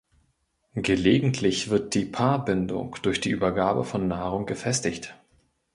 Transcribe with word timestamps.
Gelegentlich 0.73 1.69
wird 1.69 1.93
die 1.93 2.05
Paarbindung 2.05 2.95
durch 3.03 3.21
die 3.21 3.29
Übergabe 3.29 3.83
von 3.83 4.07
Nahrung 4.07 4.47
gefestigt. 4.47 5.15